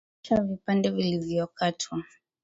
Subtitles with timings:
[0.23, 2.03] Osha vipande vilivyokatwa